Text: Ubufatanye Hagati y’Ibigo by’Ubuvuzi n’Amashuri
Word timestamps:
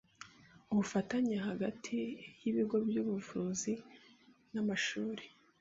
Ubufatanye 0.71 1.35
Hagati 1.47 1.97
y’Ibigo 2.41 2.77
by’Ubuvuzi 2.87 3.73
n’Amashuri 4.53 5.23